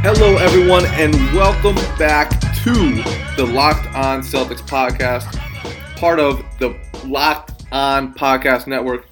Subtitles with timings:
[0.00, 2.30] Hello, everyone, and welcome back
[2.62, 2.72] to
[3.36, 5.26] the Locked On Celtics podcast,
[5.96, 9.08] part of the Locked On Podcast Network.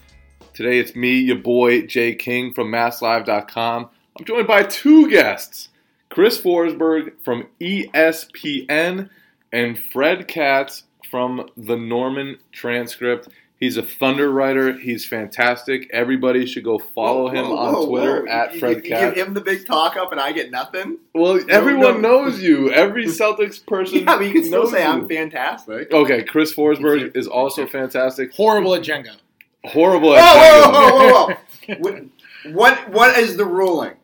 [0.54, 3.88] Today it's me, your boy Jay King from MassLive.com.
[4.16, 5.70] I'm joined by two guests
[6.08, 9.10] Chris Forsberg from ESPN
[9.52, 13.28] and Fred Katz from the Norman Transcript.
[13.58, 14.74] He's a Thunder writer.
[14.74, 15.88] He's fantastic.
[15.90, 18.30] Everybody should go follow him Whoa, on whoa, Twitter whoa.
[18.30, 19.14] at You- Fred you, Katz.
[19.16, 20.98] give him the big talk up and I get nothing.
[21.14, 22.22] Well, everyone no.
[22.24, 22.70] knows you.
[22.70, 24.00] Every Celtics person.
[24.00, 24.88] Yeah, but you can still say you.
[24.90, 25.90] I'm fantastic.
[25.90, 28.34] Okay, Chris Forsberg is also fantastic.
[28.34, 29.16] horrible at Jenga.
[29.64, 30.10] Horrible.
[30.10, 30.72] Whoa, at whoa, Jenga.
[30.72, 32.52] whoa, whoa, whoa, whoa.
[32.52, 33.94] what what is the ruling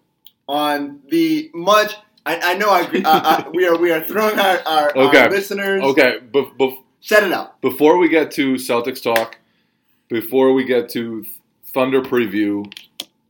[0.49, 1.95] on the much?
[2.25, 3.03] I, I know I agree.
[3.05, 5.19] Uh, uh, we are we are throwing our, our, Okay.
[5.25, 5.83] our listeners.
[5.83, 7.61] Okay, be- be- set it up.
[7.61, 9.39] before we get to Celtics talk,
[10.13, 11.25] before we get to
[11.73, 12.71] Thunder preview,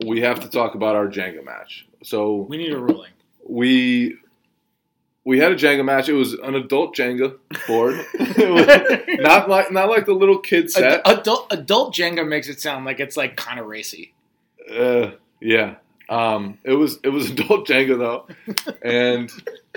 [0.05, 1.87] we have to talk about our Jenga match.
[2.03, 3.13] So We need a ruling.
[3.49, 4.17] we
[5.25, 6.09] we had a Jenga match.
[6.09, 7.95] It was an adult Jenga board,
[9.21, 11.07] not like not like the little kid set.
[11.07, 14.13] Ad- adult adult Jenga makes it sound like it's like kind of racy.
[14.69, 15.77] Uh, yeah.
[16.09, 18.27] Um, it was it was adult Jenga though,
[18.83, 19.31] and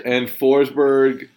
[0.04, 1.28] and Forsberg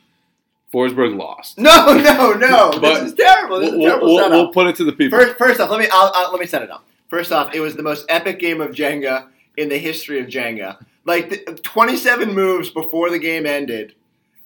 [0.74, 1.58] Forsberg lost.
[1.58, 2.72] No, no, no.
[2.80, 3.60] But this is terrible.
[3.60, 5.18] This We'll, is a terrible we'll- we'll put it to the people.
[5.18, 6.86] First, first off, let me I'll, I'll, let me set it up.
[7.08, 10.78] First off, it was the most epic game of Jenga in the history of Jenga.
[11.06, 13.96] Like the, 27 moves before the game ended,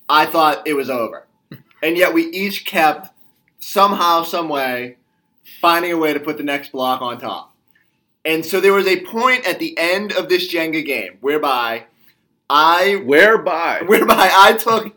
[0.08, 1.28] I thought it was over,
[1.84, 3.10] and yet we each kept
[3.60, 4.96] somehow, some way,
[5.60, 7.54] finding a way to put the next block on top.
[8.24, 11.86] And so there was a point at the end of this Jenga game whereby
[12.50, 14.96] I Whereby whereby I took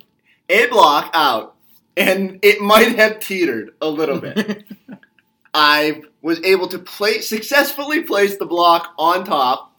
[0.48, 1.54] a block out,
[1.96, 4.64] and it might have teetered a little bit.
[5.54, 9.74] I was able to place successfully place the block on top,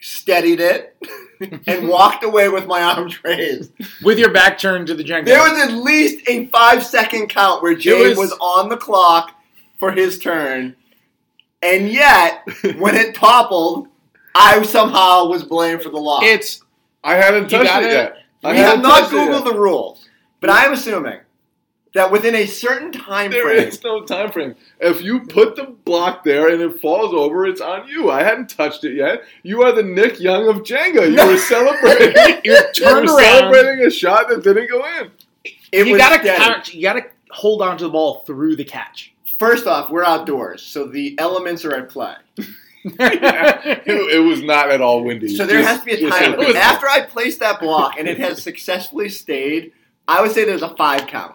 [0.00, 0.96] steadied it,
[1.66, 3.72] and walked away with my arms raised.
[4.02, 5.26] With your back turned to the Jenga.
[5.26, 9.32] There was at least a five second count where Jay was, was- on the clock
[9.78, 10.74] for his turn,
[11.62, 12.42] and yet
[12.78, 13.88] when it toppled,
[14.34, 16.22] I somehow was blamed for the loss.
[16.24, 16.62] it's
[17.04, 17.92] I haven't touched it it?
[17.92, 18.16] yet.
[18.44, 20.08] I we have haven't not touched it Googled the rules,
[20.40, 21.20] but I'm assuming
[21.94, 24.54] that within a certain time There frame, is no time frame.
[24.80, 28.10] If you put the block there and it falls over, it's on you.
[28.10, 29.22] I hadn't touched it yet.
[29.42, 31.10] You are the Nick Young of Jenga.
[31.10, 32.40] You were celebrating.
[32.44, 33.52] you're you turned were around.
[33.52, 35.10] celebrating a shot that didn't go in.
[35.72, 36.36] it you was gotta steady.
[36.42, 36.74] catch.
[36.74, 39.14] You gotta hold on to the ball through the catch.
[39.38, 42.14] First off, we're outdoors, so the elements are at play.
[42.98, 45.34] It, it was not at all windy.
[45.36, 46.48] So there Just- has to be a time limit.
[46.48, 46.54] you.
[46.54, 49.72] After I place that block and it has successfully stayed,
[50.08, 51.34] I would say there's a five count.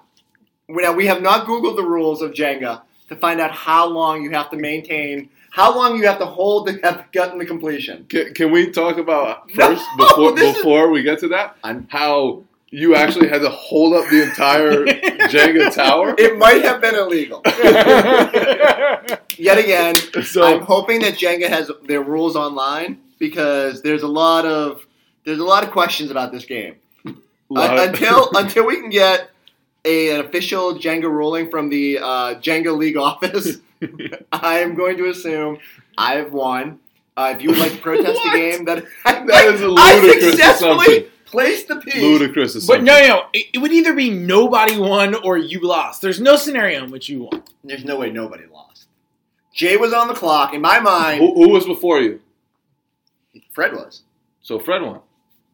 [0.69, 4.31] Now we have not Googled the rules of Jenga to find out how long you
[4.31, 8.05] have to maintain, how long you have to hold the have gotten the completion.
[8.07, 12.43] Can, can we talk about No, first before is- we get to that I'm- how
[12.71, 14.85] you actually had to hold up the entire
[15.29, 16.15] Jenga tower?
[16.17, 17.41] It might have been illegal.
[19.37, 24.45] Yet again, So I'm hoping that Jenga has their rules online because there's a lot
[24.45, 24.85] of
[25.25, 26.75] there's a lot of questions about this game.
[27.49, 29.29] lot- Un- until until we can get
[29.85, 33.57] a, an official Jenga ruling from the uh, Jenga League office,
[34.31, 35.57] I am going to assume
[35.97, 36.79] I've won.
[37.17, 39.99] Uh, if you would like to protest the game, that I, That is a I
[39.99, 41.11] ludicrous successfully assumption.
[41.31, 41.95] Placed the piece.
[41.95, 42.85] ludicrous But assumption.
[42.85, 43.23] no, no, no.
[43.33, 46.01] It, it would either be nobody won or you lost.
[46.01, 47.43] There's no scenario in which you won.
[47.63, 48.87] There's no way nobody lost.
[49.53, 50.53] Jay was on the clock.
[50.53, 52.21] In my mind, Who, who was before you?
[53.53, 54.03] Fred was.
[54.41, 54.99] So Fred won.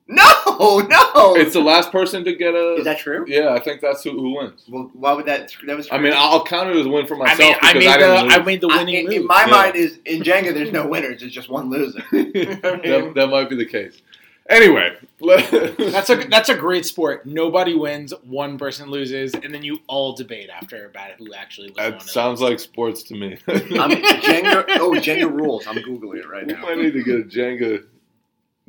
[0.10, 0.24] No,
[0.56, 1.36] no.
[1.36, 2.76] It's the last person to get a.
[2.76, 3.26] Is that true?
[3.28, 4.64] Yeah, I think that's who, who wins.
[4.70, 5.52] Well, why would that?
[5.66, 5.90] That was.
[5.92, 7.84] I mean, I'll count it as a win for myself I myself mean, I because
[7.84, 8.46] made I, the didn't I lose.
[8.46, 9.14] made the I- winning in, move.
[9.16, 9.52] in my Yeah.
[9.52, 10.54] mind is in Jenga.
[10.54, 11.22] There's no winners.
[11.24, 12.00] It's just one loser.
[12.12, 14.02] that, that might be the case.
[14.50, 17.26] Anyway, That's a that's a great sport.
[17.26, 21.78] Nobody wins, one person loses, and then you all debate after about who actually was.
[21.78, 23.38] one that of sounds like sports to me.
[23.48, 23.92] I'm
[24.22, 24.66] Jenga.
[24.80, 25.68] Oh, Jenga rules.
[25.68, 26.62] I'm googling it right We now.
[26.62, 27.84] might need to get a Jenga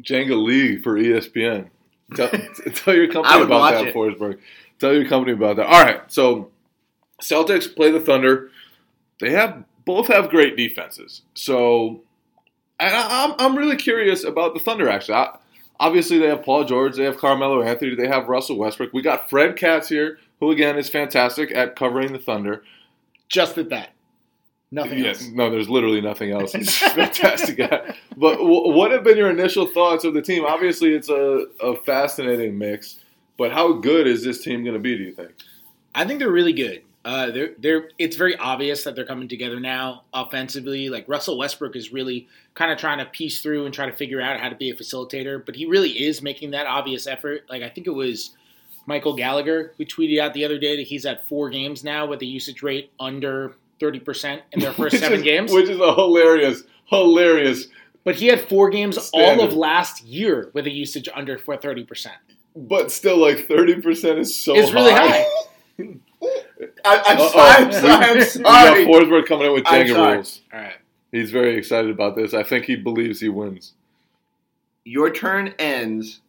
[0.02, 1.68] Jenga league for ESPN.
[2.16, 3.94] Tell, tell your I company would about watch that, it.
[3.94, 4.38] Forsberg.
[4.80, 5.66] Tell your company about that.
[5.66, 6.50] All right, so
[7.22, 8.50] Celtics play the Thunder.
[9.20, 11.22] They have both have great defenses.
[11.34, 12.00] So
[12.80, 14.88] and I, I'm I'm really curious about the Thunder.
[14.88, 15.36] Actually, I,
[15.80, 18.92] obviously they have Paul George, they have Carmelo Anthony, they have Russell Westbrook.
[18.92, 22.62] We got Fred Katz here, who again is fantastic at covering the Thunder.
[23.28, 23.90] just at that.
[24.70, 25.30] Nothing Yes, else.
[25.32, 26.52] no, there's literally nothing else.
[26.52, 27.94] He's fantastic guy.
[28.18, 30.44] But w- what have been your initial thoughts of the team?
[30.44, 32.98] Obviously, it's a, a fascinating mix.
[33.38, 34.94] But how good is this team going to be?
[34.96, 35.30] Do you think?
[35.94, 36.82] I think they're really good.
[37.08, 37.88] Uh, they're they're.
[37.98, 40.90] It's very obvious that they're coming together now offensively.
[40.90, 44.20] Like Russell Westbrook is really kind of trying to piece through and try to figure
[44.20, 47.44] out how to be a facilitator, but he really is making that obvious effort.
[47.48, 48.36] Like I think it was
[48.84, 52.20] Michael Gallagher who tweeted out the other day that he's at four games now with
[52.20, 55.50] a usage rate under thirty percent in their first seven is- games.
[55.50, 57.68] which is a hilarious, hilarious.
[58.04, 62.16] But he had four games all of last year with a usage under thirty percent.
[62.54, 65.24] But still, like thirty percent is so It's really high.
[66.22, 67.28] I, I'm, Uh-oh.
[67.30, 68.04] sorry, I'm sorry.
[68.04, 68.86] I'm We got sorry.
[68.86, 70.40] Forsberg coming in with I'm Jenga rules.
[70.52, 70.74] All right.
[71.12, 72.34] He's very excited about this.
[72.34, 73.72] I think he believes he wins.
[74.84, 76.20] Your turn ends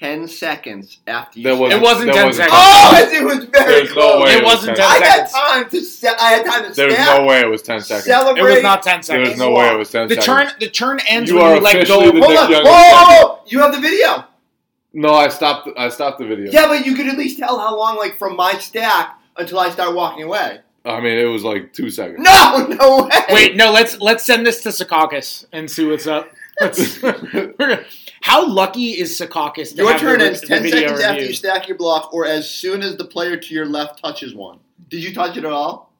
[0.00, 1.44] ten seconds after you.
[1.44, 1.72] That start.
[1.72, 2.54] It wasn't that 10 wasn't- seconds.
[2.54, 4.24] Oh, it was very There's no close.
[4.24, 5.80] way It wasn't 10 I had time to.
[5.80, 6.74] Se- I had time to.
[6.74, 8.04] There's snap, no way it was ten seconds.
[8.06, 8.40] Celebrate.
[8.50, 9.28] It was not ten There seconds.
[9.30, 10.26] was no way it was ten The seconds.
[10.26, 11.80] turn the turn ends You when are you let go.
[12.00, 12.52] officially the Hold on.
[12.52, 13.38] Whoa, whoa, whoa!
[13.46, 14.24] You have the video.
[14.92, 15.68] No, I stopped.
[15.76, 16.50] I stopped the video.
[16.52, 19.70] Yeah, but you could at least tell how long, like, from my stack until I
[19.70, 20.60] start walking away.
[20.84, 22.20] I mean, it was like two seconds.
[22.20, 23.10] No, no way.
[23.30, 23.70] wait, no.
[23.72, 26.30] Let's let's send this to Secaucus and see what's up.
[26.60, 27.84] Let's, we're gonna-
[28.22, 29.70] how lucky is Secaucus?
[29.70, 31.28] To Your have turn the, ends the ten video seconds after review?
[31.28, 34.58] you stack your block, or as soon as the player to your left touches one.
[34.88, 35.92] Did you touch it at all?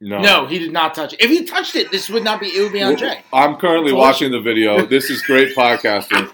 [0.00, 0.20] No.
[0.20, 1.20] No, he did not touch it.
[1.22, 2.48] If he touched it, this would not be.
[2.48, 3.22] It would be on Jay.
[3.32, 4.84] I'm currently watching the video.
[4.84, 6.30] This is great podcasting.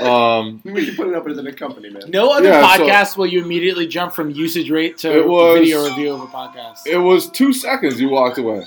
[0.00, 2.08] Um, We should put it up as an accompaniment.
[2.10, 5.84] No other Yeah, so- podcast will you immediately jump from usage rate to was- video
[5.88, 6.86] review of a podcast.
[6.86, 8.00] it was two seconds.
[8.00, 8.62] You walked away.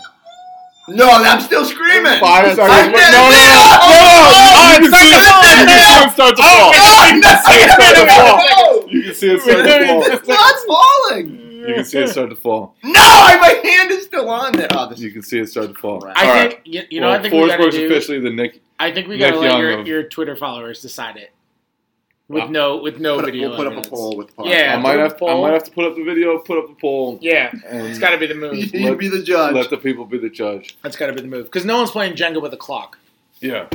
[0.88, 2.20] No, I'm still screaming.
[2.20, 2.72] Five That's- seconds.
[2.72, 3.46] I No, did no, no, it.
[3.46, 5.22] no, no, Oh, You can see it.
[5.30, 6.72] You can see it start to fall.
[6.74, 8.38] No, You can see it start to fall.
[8.38, 10.04] no, You can see it start to fall.
[10.04, 11.46] it's not falling.
[11.68, 12.76] You can see it start to fall.
[12.84, 14.68] No, my hand is still on there.
[14.72, 16.00] Oh, this You can see it start to fall.
[16.00, 16.18] Right.
[16.18, 16.62] I All think right.
[16.66, 17.10] you, you know.
[17.10, 17.86] Well, I think we gotta Forsberg's do.
[17.86, 18.62] officially the Nick.
[18.80, 21.32] I think we Nick gotta let Young your, of- your Twitter followers decide it
[22.30, 22.50] with Wow.
[22.50, 23.50] no with no put up, video.
[23.50, 23.90] we'll put up a evidence.
[23.90, 24.44] poll with the.
[24.46, 24.76] Yeah.
[24.78, 25.12] I might put up have.
[25.12, 25.42] a I poll.
[25.42, 26.38] might have to put up the video.
[26.40, 27.18] Put up the poll.
[27.22, 28.56] Yeah, And it's got to be the move.
[28.74, 29.54] you be the judge.
[29.56, 30.78] let the people be the judge.
[30.84, 32.98] That's got to be the move because no one's playing Jenga with a clock.
[33.42, 33.68] Yeah.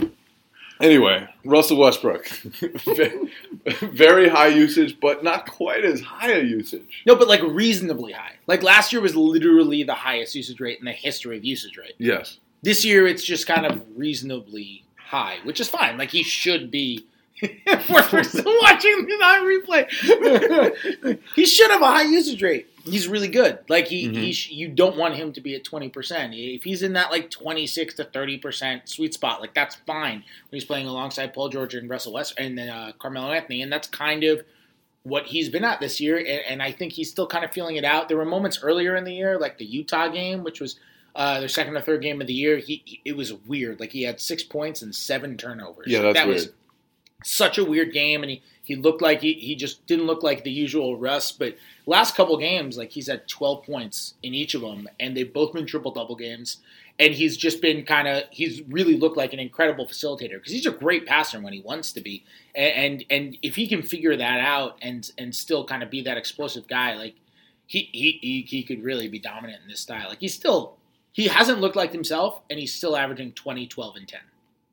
[0.81, 2.27] Anyway, Russell Westbrook,
[3.83, 7.03] very high usage, but not quite as high a usage.
[7.07, 8.33] No, but like reasonably high.
[8.47, 11.95] Like last year was literally the highest usage rate in the history of usage rate.
[11.99, 12.39] Yes.
[12.63, 15.99] This year it's just kind of reasonably high, which is fine.
[15.99, 17.07] Like he should be.
[17.91, 22.69] we're still watching the replay, he should have a high usage rate.
[22.85, 23.59] He's really good.
[23.69, 24.17] Like he, Mhm.
[24.17, 26.33] he sh- you don't want him to be at twenty percent.
[26.35, 30.19] If he's in that like twenty six to thirty percent sweet spot, like that's fine
[30.19, 30.25] when
[30.57, 33.89] he's playing alongside Paul George and Russell West and then uh, Carmelo Anthony, and that's
[33.89, 34.43] kind of
[35.03, 36.19] what he's been at this year.
[36.19, 38.09] And, and I think he's still kind of feeling it out.
[38.09, 40.79] There were moments earlier in the year, like the Utah game, which was
[41.15, 42.59] uh, their second or third game of the year.
[42.59, 43.81] He, he- it was weird.
[43.81, 45.87] Like he had six points and seven turnovers.
[45.89, 46.35] Yeah, that's that weird.
[46.37, 46.49] was
[47.23, 50.45] such a weird game, and he, he looked like he, he just didn't look like
[50.45, 51.33] the usual Russ.
[51.33, 51.57] But
[51.87, 55.53] last couple games, like he's had 12 points in each of them, and they've both
[55.53, 56.59] been triple double games.
[56.97, 60.65] And he's just been kind of he's really looked like an incredible facilitator because he's
[60.67, 62.23] a great passer when he wants to be,
[62.55, 66.03] and, and and if he can figure that out and and still kind of be
[66.03, 67.17] that explosive guy, like
[67.67, 70.09] he he he, he could really be dominant in this style.
[70.09, 70.77] Like he's still
[71.15, 74.21] he hasn't looked like himself, and he's still averaging 20, 12, and 10.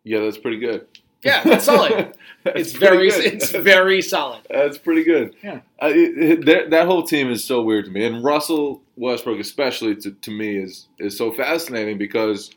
[0.04, 0.88] Yeah, that's pretty good.
[1.24, 2.18] Yeah, that's solid.
[2.44, 3.24] That's it's very good.
[3.24, 4.42] it's very solid.
[4.50, 5.36] That's pretty good.
[5.44, 5.60] Yeah.
[5.80, 9.96] Uh, it, it- that, whole team is so weird to me, and Russell Westbrook, especially
[9.98, 12.50] to, to me, is is so fascinating because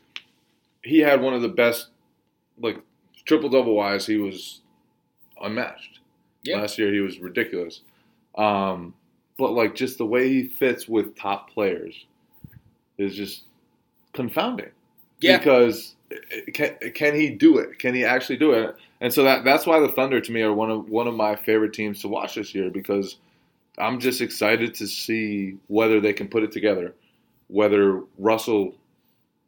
[0.83, 1.89] he had one of the best,
[2.59, 2.81] like
[3.25, 4.07] triple double wise.
[4.07, 4.61] He was
[5.39, 5.99] unmatched.
[6.41, 6.57] Yeah.
[6.57, 7.81] Last year he was ridiculous,
[8.35, 8.95] um,
[9.37, 12.07] but like just the way he fits with top players
[12.97, 13.43] is just
[14.15, 14.71] confounding.
[15.19, 15.37] Yeah.
[15.37, 16.15] Because uh,
[16.53, 17.79] can, can he do it?
[17.79, 18.75] Can he actually do it?
[19.01, 21.35] And so that that's why the Thunder to me are one of one of my
[21.35, 23.17] favorite teams to watch this year because
[23.77, 26.95] I'm just excited to see whether they can put it together,
[27.47, 28.75] whether Russell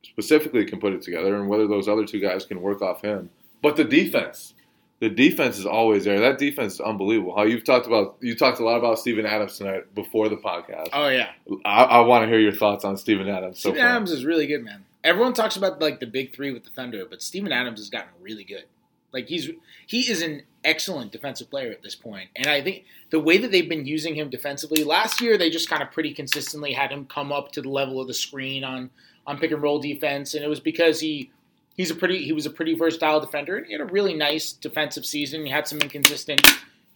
[0.04, 3.30] specifically can put it together, and whether those other two guys can work off him.
[3.62, 4.54] But the defense,
[5.00, 6.20] the defense is always there.
[6.20, 7.36] That defense is unbelievable.
[7.36, 10.90] How you've talked about you talked a lot about Steven Adams tonight before the podcast.
[10.94, 11.30] Oh yeah,
[11.66, 13.60] I, I want to hear your thoughts on Steven Adams.
[13.60, 13.96] So Steven far.
[13.96, 14.86] Adams is really good, man.
[15.04, 18.10] Everyone talks about like the big three with the Thunder, but Steven Adams has gotten
[18.22, 18.66] really good.
[19.14, 19.50] Like he's
[19.86, 23.52] he is an excellent defensive player at this point, and I think the way that
[23.52, 27.06] they've been using him defensively last year, they just kind of pretty consistently had him
[27.06, 28.90] come up to the level of the screen on
[29.28, 31.30] on pick and roll defense, and it was because he
[31.78, 33.64] he's a pretty he was a pretty versatile defender.
[33.64, 35.46] He had a really nice defensive season.
[35.46, 36.42] He had some inconsistent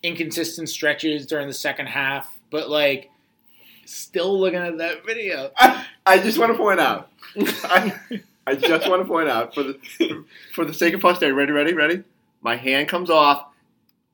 [0.03, 3.09] inconsistent stretches during the second half, but like
[3.85, 5.51] still looking at that video.
[5.55, 7.09] I, I just want to point out.
[7.37, 7.93] I,
[8.45, 11.33] I just want to point out for the for the sake of posterity.
[11.33, 12.03] Ready, ready, ready.
[12.41, 13.47] My hand comes off.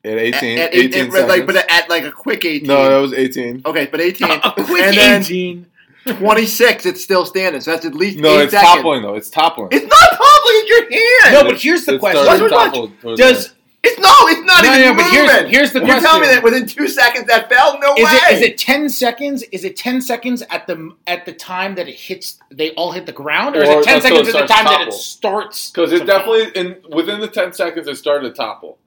[0.04, 2.68] At 18, at, at, 18 at, like, but at like a quick 18.
[2.68, 3.64] No, that was 18.
[3.66, 4.32] Okay, but 18.
[4.44, 4.96] a quick and
[5.26, 5.62] 18.
[5.62, 5.72] Then,
[6.14, 7.62] 26, it's still standing.
[7.62, 8.72] So that's at least no, it's seconds.
[8.72, 9.16] toppling though.
[9.16, 9.70] It's toppling.
[9.72, 11.34] It's not toppling in your hand.
[11.34, 14.12] No, but here's the it's question: toppled, Does it's no?
[14.28, 15.12] It's not no, even no, moving.
[15.12, 17.80] Here's, here's, the you question: You tell me that within two seconds that fell?
[17.80, 18.12] No is way.
[18.12, 19.44] It, is it ten seconds?
[19.52, 22.40] Is it ten seconds at the at the time that it hits?
[22.52, 24.66] They all hit the ground, or, or is it ten seconds it at the time
[24.66, 24.80] topple.
[24.80, 25.72] that it starts?
[25.72, 26.64] Because it definitely fall.
[26.64, 28.78] in within the ten seconds it started to topple.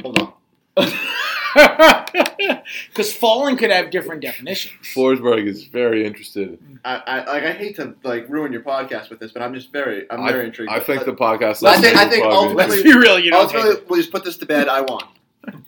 [0.00, 0.32] Hold on.
[2.88, 4.74] Because falling could have different definitions.
[4.94, 6.58] Forsberg is very interested.
[6.84, 7.42] I, I like.
[7.44, 10.06] I hate to like ruin your podcast with this, but I'm just very.
[10.10, 10.70] I'm I, very intrigued.
[10.70, 11.66] I think the podcast.
[11.66, 13.40] I think- I listeners think will probably- Let's be real, you know.
[13.40, 14.68] Ultimately, we'll just put this to bed.
[14.68, 15.02] I won.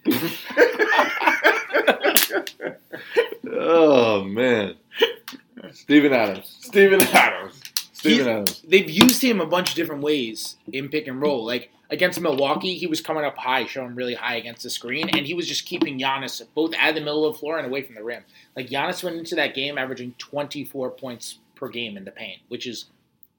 [3.52, 4.74] Oh man,
[5.72, 6.56] Steven Adams.
[6.60, 7.49] Steven Adams.
[8.00, 8.62] Steven Adams.
[8.66, 11.44] they've used him a bunch of different ways in pick and roll.
[11.44, 15.26] Like against Milwaukee, he was coming up high, showing really high against the screen, and
[15.26, 17.94] he was just keeping Giannis both at the middle of the floor and away from
[17.94, 18.24] the rim.
[18.56, 22.66] Like Giannis went into that game averaging 24 points per game in the paint, which
[22.66, 22.86] is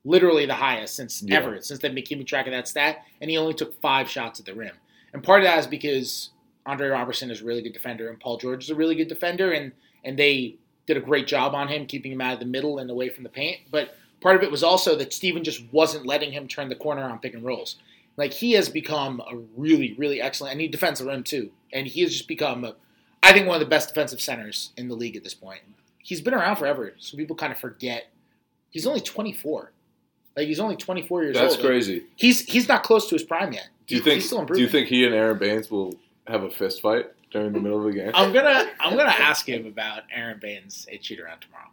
[0.04, 1.38] literally the highest since Yeah.
[1.38, 4.40] ever, since they've been keeping track of that stat, and he only took five shots
[4.40, 4.76] at the rim.
[5.14, 6.30] And part of that is because
[6.66, 9.52] Andre Roberson is a really good defender, and Paul George is a really good defender,
[9.52, 9.72] and
[10.04, 10.56] and they
[10.88, 13.24] did a great job on him, keeping him out of the middle and away from
[13.24, 13.60] the paint.
[13.70, 17.04] But part of it was also that Steven just wasn't letting him turn the corner
[17.04, 17.76] on pick and rolls.
[18.18, 21.52] Like he has become a really, really excellent, and he defends the rim too.
[21.74, 22.76] And he has just become, a,
[23.24, 25.62] I think, one of the best defensive centers in the league at this point.
[26.00, 28.08] He's been around forever, so people kind of forget.
[28.70, 29.72] He's only 24.
[30.36, 31.60] Like he's only 24 years That's old.
[31.60, 32.04] That's crazy.
[32.16, 33.68] he's he's not close to his prime yet.
[33.88, 34.16] Do you He- think?
[34.16, 35.94] he's still Do you think he and Aron Baynes will
[36.28, 38.12] have a fist fight during the middle of the game?
[38.14, 41.68] I'm gonna I'm gonna ask him about Aron Baynes at shoot around tomorrow.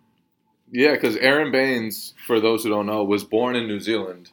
[0.71, 4.31] Yeah, because Aron Baynes, for those who don't know, was born in New Zealand,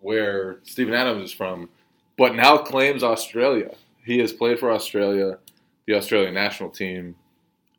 [0.00, 1.68] where Steven Adams is from,
[2.16, 3.70] but now claims Australia.
[4.04, 5.38] He has played for Australia,
[5.86, 7.16] the Australian national team.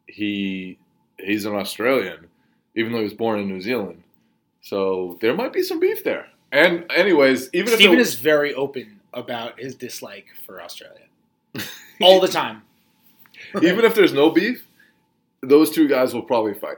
[0.08, 0.78] He
[1.18, 2.28] he's an Australian,
[2.76, 4.04] even though he was born in New Zealand.
[4.62, 6.28] So there might be some beef there.
[6.52, 11.06] And anyways, even Steven if is very open about his dislike for Australia
[12.02, 12.64] all the time.
[13.62, 14.66] even if there's no beef,
[15.42, 16.78] those two guys will probably fight.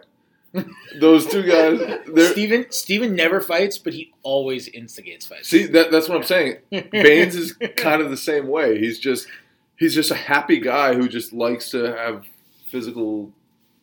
[0.99, 1.79] Those two guys,
[2.13, 5.49] they're, Steven Steven never fights, but he always instigates fights.
[5.49, 6.57] See, that, that's what I'm saying.
[6.91, 8.79] Baynes is kind of the same way.
[8.79, 9.27] He's just
[9.77, 12.25] he's just a happy guy who just likes to have
[12.69, 13.31] physical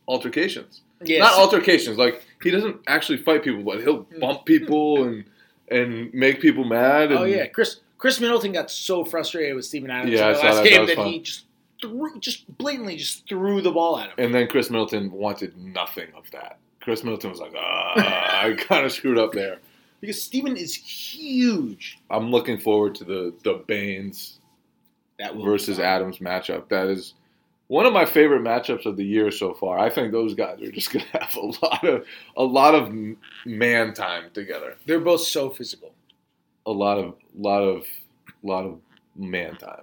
[0.08, 0.82] altercations.
[1.02, 1.20] Yes.
[1.20, 4.20] Not altercations, like he doesn't actually fight people, but he'll Hmm.
[4.20, 5.24] bump people and
[5.68, 7.10] and make people mad.
[7.10, 10.38] And, Oh yeah, Chris Khris Middleton got so frustrated with Steven Adams Yeah, in the
[10.40, 10.62] last that.
[10.64, 11.44] That game was that, he just
[11.80, 14.14] threw, just blatantly just threw the ball at him.
[14.18, 16.58] And then Khris Middleton wanted nothing of that.
[16.80, 17.92] Khris Middleton was like, ah,
[18.44, 19.58] I kind of screwed up there.
[20.00, 21.98] because Steven is huge.
[22.10, 24.38] I'm looking forward to the the Baynes
[25.18, 25.78] That versus.
[25.78, 26.68] Adams matchup.
[26.68, 27.14] That is
[27.68, 29.78] one of my favorite matchups of the year so far.
[29.78, 32.04] I think those guys are just going to have a lot of
[32.36, 32.92] a lot of
[33.44, 34.76] man time together.
[34.86, 35.92] They're both so physical.
[36.66, 37.84] A lot of lot of
[38.42, 38.78] lot of
[39.16, 39.82] man time.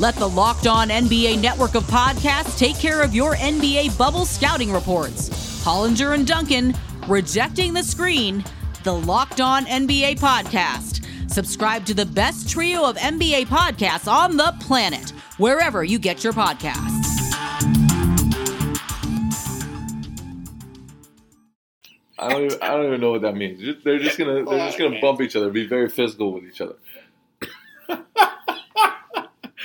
[0.00, 4.72] Let the Locked On NBA network of podcasts take care of your NBA bubble scouting
[4.72, 5.28] reports.
[5.62, 6.74] Hollinger and Duncan,
[7.06, 8.42] Rejecting the Screen,
[8.82, 11.04] the Locked On NBA podcast.
[11.30, 16.32] Subscribe to the best trio of NBA podcasts on the planet, wherever you get your
[16.32, 16.96] podcasts.
[22.18, 22.44] I don't.
[22.46, 23.60] Even, I don't even know what that means.
[23.84, 24.46] They're just gonna.
[24.46, 25.50] They're just gonna bump each other.
[25.50, 26.76] Be very physical with each other.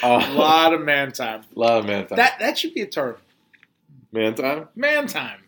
[0.04, 1.42] A Uh, lot of man time.
[1.56, 2.18] A lot of man time.
[2.18, 3.16] That that should be a term.
[4.12, 4.68] man time.
[4.76, 5.40] Man time.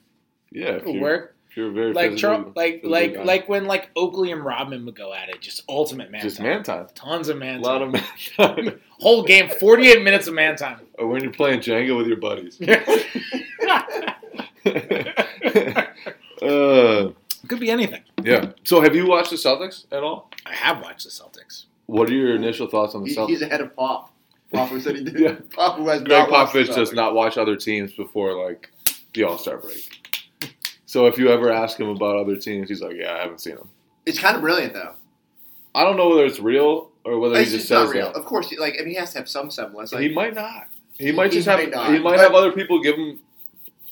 [0.52, 0.76] Yeah.
[0.76, 1.36] If It'll work.
[1.50, 3.24] if you're very Like Trump, like like guy.
[3.24, 5.42] like when like Oakley and Rodman would go at it.
[5.42, 6.46] Just ultimate man just time.
[6.48, 6.88] man time.
[6.96, 7.88] Tons of man A lot time.
[7.90, 8.04] of man
[8.66, 8.80] time.
[9.00, 10.80] Whole game, forty eight minutes of man time.
[10.98, 12.58] or when you're playing Jenga with your buddies.
[16.42, 17.12] uh,
[17.48, 18.02] Could be anything.
[18.24, 18.52] yeah.
[18.64, 20.30] So, have you watched the Celtics at all?
[20.46, 21.66] I have watched the Celtics.
[21.86, 23.28] What are your initial thoughts on the He, Celtics?
[23.30, 24.12] he's ahead of Pop.
[24.54, 25.20] Pop who said he did.
[25.20, 25.36] Yeah.
[25.54, 28.70] Pop has Greg not Popovich does not watch other teams before like
[29.14, 29.90] the All Star break.
[30.86, 33.56] So if you ever ask him about other teams, he's like, "Yeah, I haven't seen
[33.56, 33.70] them."
[34.06, 34.94] It's kind of brilliant though.
[35.76, 38.06] I don't know whether it's real or whether It's he just just not says real.
[38.08, 38.16] that.
[38.16, 39.92] Of course, like I mean, he has to have some semblance.
[39.92, 40.68] Like, he might not.
[40.98, 41.70] He He- might he just have.
[41.70, 43.20] not, he might but- have other people give him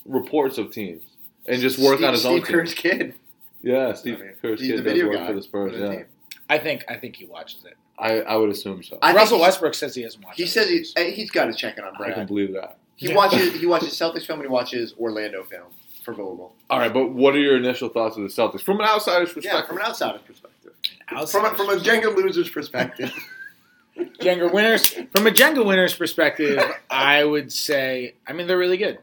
[0.06, 1.02] reports of teams
[1.46, 2.42] and just work Steve, on his Steve own.
[2.42, 3.14] Kerr's kid.
[3.62, 5.72] Yeah, Steve I mean, Kerr's kid the does video work guy for the Spurs.
[5.72, 6.04] for the Yeah, team.
[6.48, 7.76] I think I think he watches it.
[7.98, 8.98] I, I would assume so.
[9.00, 10.38] I Russell Westbrook says he hasn't watched.
[10.38, 12.78] He says he's, he's got to check it on I can believe that.
[12.96, 15.66] He watches he watches Celtics film and he watches Orlando film
[16.02, 16.54] for Vogel.
[16.70, 19.60] All right, but what are your initial thoughts of the Celtics from an outsider's perspective?
[19.60, 20.72] Yeah, from an outsider's perspective.
[21.08, 21.40] Outside.
[21.40, 23.12] From a, from a Jenga loser's perspective.
[24.20, 26.58] Jenga winners from a Jenga winners perspective,
[26.90, 28.98] I would say I mean they're really good.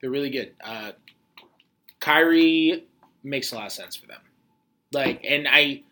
[0.00, 0.52] They're really good.
[0.62, 0.92] Uh,
[2.00, 2.86] Kyrie
[3.22, 4.20] makes a lot of sense for them.
[4.92, 5.82] Like, and I,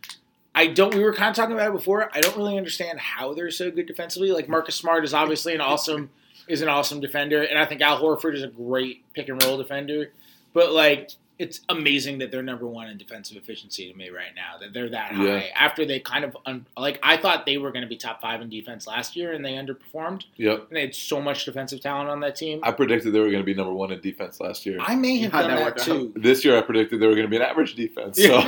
[0.59, 0.93] I don't.
[0.93, 2.11] We were kind of talking about it before.
[2.13, 4.33] I don't really understand how they're so good defensively.
[4.33, 6.11] Like Marcus Smart is obviously an awesome
[6.49, 9.57] is an awesome defender, and I think Al Horford is a great pick and roll
[9.57, 10.11] defender.
[10.53, 14.59] But like, it's amazing that they're number one in defensive efficiency to me right now.
[14.59, 17.83] That they're that high after they kind of un, like I thought they were going
[17.83, 20.25] to be top five in defense last year, and they underperformed.
[20.37, 20.67] Yep.
[20.69, 22.61] And they had so much defensive talent on that team.
[22.63, 24.79] I predicted they were going to be number one in defense last year.
[24.81, 26.13] I may have How'd done that that too.
[26.17, 28.17] This year, I predicted they were going to be an average defense.
[28.17, 28.41] So,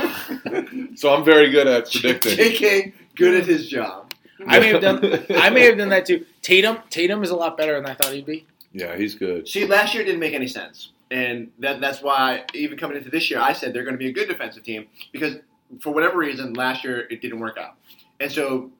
[0.95, 2.37] so I'm very good at predicting.
[2.37, 4.13] JK, good at his job.
[4.47, 5.25] I may have done.
[5.29, 6.25] I may have done that too.
[6.41, 6.79] Tatum.
[6.89, 8.45] Tatum is a lot better than I thought he'd be.
[8.73, 9.47] Yeah, he's good.
[9.47, 13.29] See, last year didn't make any sense, and that, that's why even coming into this
[13.29, 15.35] year, I said they're going to be a good defensive team because
[15.81, 17.75] for whatever reason, last year it didn't work out,
[18.19, 18.71] and so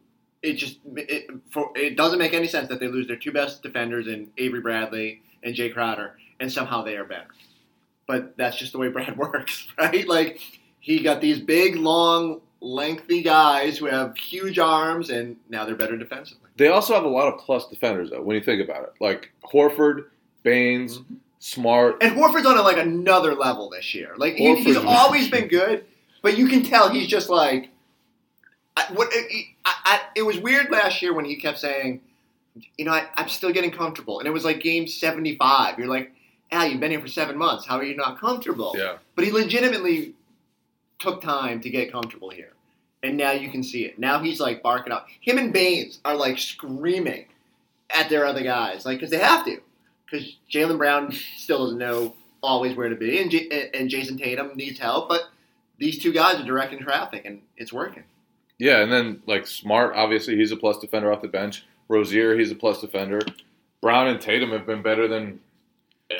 [0.41, 3.61] it just it, for, it doesn't make any sense that they lose their two best
[3.61, 7.27] defenders in Avery Bradley and Jae Crowder, and somehow they are better.
[8.07, 10.07] But that's just the way Brad works, right?
[10.07, 10.41] Like
[10.79, 15.97] he got these big, long, lengthy guys who have huge arms, and now they're better
[15.97, 16.49] defensively.
[16.57, 18.93] They also have a lot of plus defenders, though, when you think about it.
[18.99, 20.05] Like Horford,
[20.43, 21.15] Baynes, mm-hmm.
[21.43, 21.97] Smart.
[22.01, 24.13] And Horford's on a, like another level this year.
[24.15, 25.85] Like he, he's always been good,
[26.21, 27.69] but you can tell he's just like.
[28.77, 32.01] I, what I, I, it was weird last year when he kept saying,
[32.77, 35.79] you know, I, I'm still getting comfortable, and it was like game 75.
[35.79, 36.13] You're like,
[36.51, 37.65] Al, you've been here for seven months.
[37.65, 38.75] How are you not comfortable?
[38.77, 38.97] Yeah.
[39.15, 40.13] But he legitimately
[40.99, 42.53] took time to get comfortable here,
[43.01, 43.97] and now you can see it.
[43.97, 45.07] Now he's like barking up.
[45.21, 47.25] Him and Baynes are like screaming
[47.89, 49.59] at their other guys, like because they have to,
[50.11, 54.51] because Jaylen Brown still doesn't know always where to be, and J- and Jayson Tatum
[54.55, 55.29] needs help, but
[55.77, 58.03] these two guys are directing traffic, and it's working.
[58.59, 61.65] Yeah, and then like Smart, obviously he's a plus defender off the bench.
[61.87, 63.19] Rozier, he's a plus defender.
[63.81, 65.39] Brown and Tatum have been better than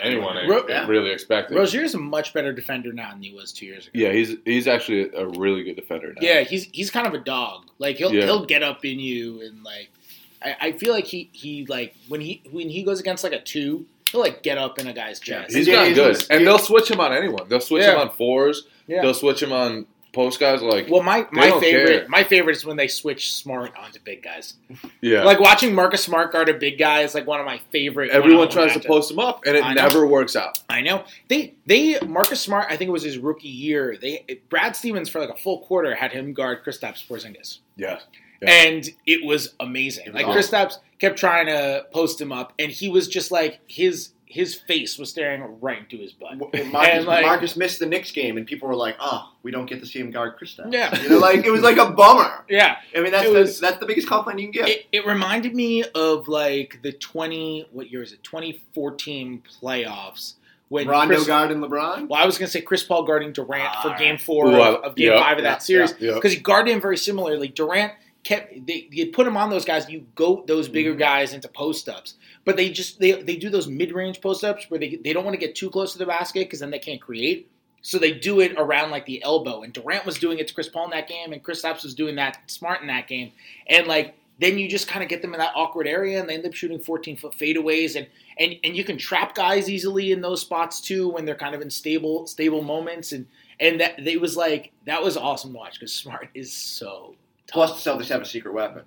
[0.02, 0.86] anyone Ro- yeah.
[0.88, 1.56] really expected.
[1.58, 3.92] Rozier's a much better defender now than he was two years ago.
[4.00, 6.20] yeah, he's he's actually a really good defender now.
[6.22, 7.66] Yeah, he's he's kind of a dog.
[7.78, 8.24] Like he'll Yeah.
[8.26, 9.90] he'll get up in you and like
[10.44, 13.42] I, I feel like he he like when he when he goes against like a
[13.42, 15.56] two, he'll like get up in a guy's chest.
[15.56, 17.48] he's Yeah, gotten he's good, and they'll switch him on anyone.
[17.50, 18.68] They'll switch him on fours.
[18.88, 19.02] Yeah.
[19.02, 22.06] They'll switch him on post guys like Well, my my favorite care.
[22.10, 24.56] my favorite is when they switch Smart onto big guys.
[25.00, 25.24] yeah.
[25.24, 28.10] Like watching Marcus Smart guard a big guy is like one of my favorite.
[28.12, 30.60] everyone one-on-one tries to post him up, and it never works out.
[30.70, 32.66] I know they they Marcus Smart.
[32.70, 33.96] I think it was his rookie year.
[34.02, 38.00] They Brad Stevens for like a full quarter had him guard Kristaps Porzingis, Yeah.
[38.42, 38.50] Yeah.
[38.50, 40.14] and it was amazing.
[40.14, 40.42] Like awesome.
[40.42, 44.98] Kristaps kept trying to post him up, and he was just like his his face
[44.98, 46.38] was staring right into his butt.
[46.54, 49.52] When Marcus, And, like- Marcus missed the Knicks game, and people were like, "Oh, we
[49.52, 50.98] don't get to see him guard Kristaps." Yeah.
[51.02, 52.46] you know, like it was like a bummer.
[52.50, 54.70] Yeah, I mean, that's the, was- that's the biggest compliment you can get.
[54.70, 58.24] It, it reminded me of like the twenty what year is it?
[58.24, 60.36] Twenty fourteen playoffs
[60.70, 62.08] when Rondo Chris, guarding LeBron.
[62.08, 63.98] Well, I was gonna say Chris Paul guarding Durant for Ah.
[63.98, 66.16] Game Four Ooh, of, of Game yeah, Five of yeah, that series yeah, yeah.
[66.16, 67.50] because he guarded him very similarly.
[67.50, 67.92] Durant
[68.24, 69.90] kept they you put him on those guys.
[69.90, 71.00] You go those bigger Mhm.
[71.00, 74.70] guys into post ups, but they just they they do those mid range post ups
[74.70, 76.80] where they they don't want to get too close to the basket because then they
[76.80, 77.48] can't create.
[77.84, 80.70] So they do it around like the elbow, and Durant was doing it to Chris
[80.70, 83.32] Paul in that game, and Kristaps was doing that smart in that game,
[83.68, 86.34] and like then you just kind of get them in that awkward area, and they
[86.36, 88.08] end up shooting 14 foot fadeaways, and
[88.40, 91.62] and and you can trap guys easily in those spots too when they're kind of
[91.62, 93.26] in stable stable moments, and
[93.60, 97.16] and that it was like that was awesome to watch because Smart is so
[97.52, 98.84] Plus, the Celtics have a secret weapon,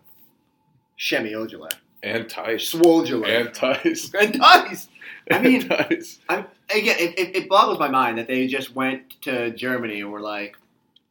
[0.98, 1.72] Semi Ojeleye,
[2.03, 2.72] And Tice.
[2.72, 4.12] Swoljale, And Tice.
[4.14, 4.88] and Dice.
[5.31, 6.18] I mean, And Tice.
[6.29, 10.11] I'm, again, it, it, it boggles my mind that they just went to Germany and
[10.12, 10.57] were like,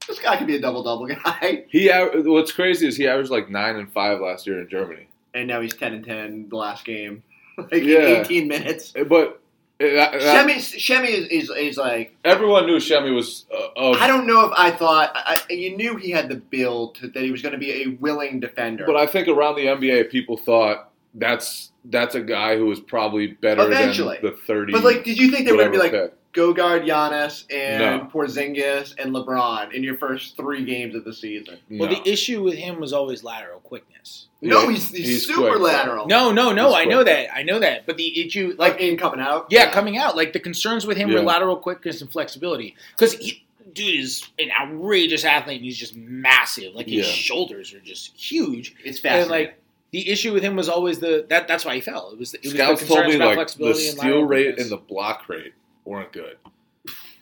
[0.07, 3.49] "This guy could be a double double guy," He what's crazy is he averaged like
[3.49, 5.07] nine and five last year in Germany.
[5.33, 7.23] and now he's ten and ten the last game,
[7.57, 7.99] like Yeah.
[8.21, 8.93] eighteen minutes.
[9.07, 9.41] But
[9.79, 13.45] that, that- Semi, Semi is, is, is like everyone knew Semi was.
[13.75, 17.07] Uh, I don't know if I thought I, you knew he had the build to,
[17.09, 18.85] that he was going to be a willing defender.
[18.85, 23.27] but I think around the NBA, people thought that's that's a guy who was probably
[23.27, 24.19] better Eventually.
[24.21, 24.73] than the thirty.
[24.73, 26.13] But like, did you think they were going to be like pick.
[26.33, 28.09] Go guard Giannis and No.
[28.13, 31.57] Porzingis and LeBron in your first three games of the season?
[31.69, 31.95] Well, No.
[32.03, 34.27] the issue with him was always lateral quickness.
[34.41, 35.61] No, Yeah, he's, he's, he's super quick.
[35.61, 36.07] lateral.
[36.07, 36.69] No, no, no.
[36.69, 37.33] He's I know that.
[37.33, 37.85] I know that.
[37.85, 39.47] But the issue, like like, in coming out.
[39.49, 42.75] yeah, coming out, like the concerns with him were lateral quickness and flexibility.
[42.97, 43.15] Because
[43.71, 46.73] dude is an outrageous athlete and he's just massive.
[46.75, 47.13] Like his Yeah.
[47.13, 48.75] shoulders are just huge.
[48.83, 49.59] It's And like
[49.91, 51.47] the issue with him was always the that.
[51.47, 52.09] That's why he fell.
[52.11, 54.25] It was it was Scouts the told me about like the flexibility and steal lateral
[54.25, 55.53] rate and the block rate
[55.85, 56.37] weren't good,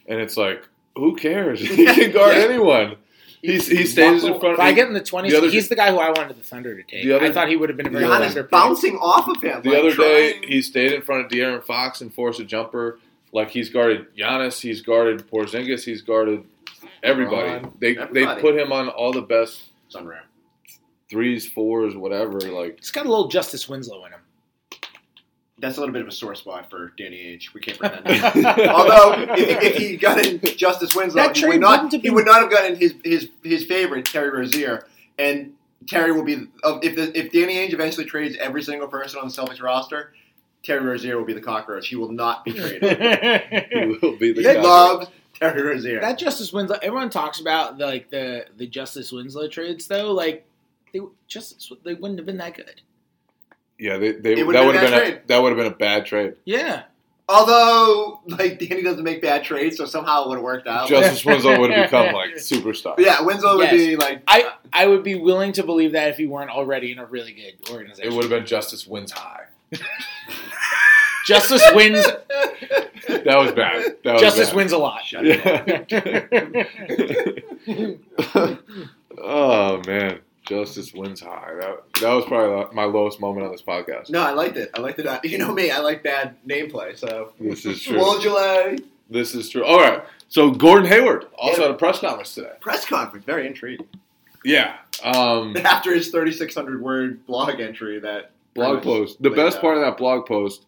[0.07, 1.59] and it's like who cares?
[1.67, 2.43] he can guard Yeah.
[2.43, 2.95] anyone.
[3.41, 4.53] He's, he stays in front.
[4.53, 6.43] If I get in the twenties, the other- he's the guy who I wanted the
[6.43, 7.03] Thunder to take.
[7.05, 8.51] The other- I thought he would have been a very Giannis Thunder pick.
[8.51, 9.63] bouncing off of him.
[9.63, 12.99] The like, other day, he stayed in front of De'Aaron Fox and forced a jumper.
[13.33, 16.43] Like he's guarded Giannis, he's guarded Porzingis, he's guarded
[17.01, 17.49] everybody.
[17.65, 18.35] LeBron, they everybody.
[18.35, 19.97] they put him on all the best It's
[21.09, 22.39] threes, fours, whatever.
[22.41, 24.20] Like He's got a little Justice Winslow in him.
[25.61, 27.53] That's a little bit of a sore spot for Danny Ainge.
[27.53, 28.35] We can't bring that.
[28.69, 31.83] Although, if, if he got in Justice Winslow, he would not.
[31.83, 34.87] wouldn't have He would not have gotten his his his favorite Terry Rozier,
[35.19, 35.53] and
[35.87, 39.33] Terry will be if the, if Danny Ainge eventually trades every single person on the
[39.33, 40.13] Celtics roster.
[40.63, 41.87] Terry Rozier will be the cockroach.
[41.87, 42.83] He will not be traded.
[43.71, 44.61] he will be the he guy.
[44.61, 45.99] loves Terry Rozier.
[45.99, 46.77] That Justice Winslow.
[46.83, 50.11] Everyone talks about the, like the the Justice Winslow trades, though.
[50.11, 50.45] Like
[50.93, 52.81] they Justice, they wouldn't have been that good.
[53.81, 55.57] Yeah, they, they, It would've that been would have bad been a, that would have
[55.57, 56.35] been a bad trade.
[56.45, 56.83] Yeah,
[57.31, 60.89] Although, like Danny doesn't make bad trades, so somehow it would have worked out.
[60.89, 62.97] Justice Winslow would have become like superstar.
[62.97, 66.17] But yeah, Winslow would be like I I would be willing to believe that if
[66.17, 68.11] he weren't already in a really good organization.
[68.11, 69.45] It would have been Justice wins high.
[71.25, 72.05] Justice wins.
[73.07, 73.95] That was bad.
[74.03, 74.55] That was Justice bad.
[74.55, 75.05] wins a lot.
[75.05, 75.87] Shut it
[77.67, 78.65] Yeah.
[79.19, 81.53] oh man, Justice wins high.
[81.59, 84.09] That that was probably my lowest moment on this podcast.
[84.09, 84.71] No, I liked it.
[84.75, 85.05] I liked it.
[85.05, 86.95] Uh, You know me, I like bad name play.
[86.95, 87.97] So This is true.
[87.97, 88.83] Wojale.
[89.09, 89.63] This is true.
[89.63, 90.03] All right.
[90.29, 91.67] So Gordon Hayward also Yeah.
[91.67, 92.53] had a press conference today.
[92.59, 93.25] press conference.
[93.25, 93.83] Very intrigued.
[94.43, 94.77] Yeah.
[95.03, 99.21] Um, After his 3,600 word blog entry, that blog post.
[99.21, 99.61] The best out.
[99.61, 100.65] part of that blog post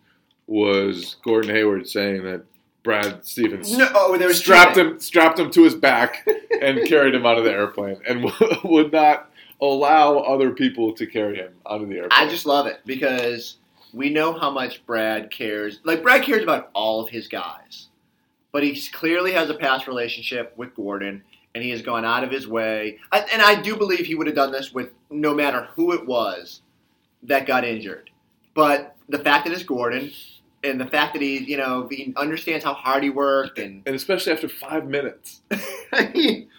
[0.48, 2.44] was Gordon Hayward saying that
[2.84, 4.92] Brad Stevens No, oh, strapped cheating.
[4.92, 6.28] him strapped him to his back
[6.62, 8.30] and carried him out of the airplane and
[8.66, 9.30] would not
[9.64, 12.14] allow other people to carry him out of the airport.
[12.14, 13.58] I just love it because
[13.94, 15.80] we know how much Brad cares.
[15.84, 17.88] Like Brad cares about all of his guys,
[18.52, 21.24] but he clearly has a past relationship with Gordon,
[21.56, 22.98] and he has gone out of his way.
[23.12, 26.06] I, and I do believe he would have done this with no matter who it
[26.06, 26.62] was
[27.24, 28.10] that got injured.
[28.54, 30.12] But the fact that it's Gordon,
[30.64, 33.96] and the fact that he, you know, he understands how hard he worked, and and
[33.96, 35.42] especially after five minutes.
[35.92, 36.50] I mean,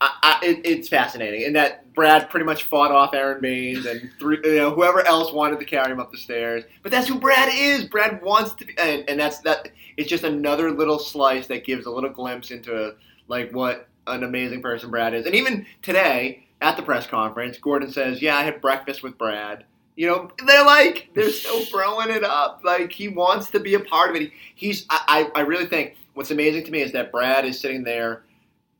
[0.00, 4.10] I, I, it, it's fascinating, and that Brad pretty much fought off Aron Baynes and
[4.18, 6.64] three, you know, whoever else wanted to carry him up the stairs.
[6.82, 7.84] But that's who Brad is.
[7.84, 9.68] Brad wants to be, and, and that's that.
[9.96, 12.96] It's just another little slice that gives a little glimpse into
[13.28, 15.26] like what an amazing person Brad is.
[15.26, 19.64] And even today at the press conference, Gordon says, "Yeah, I had breakfast with Brad."
[19.96, 22.62] You know, they're like they're still throwing it up.
[22.64, 24.22] Like he wants to be a part of it.
[24.22, 24.86] He, he's.
[24.90, 28.24] I, I I really think what's amazing to me is that Brad is sitting there,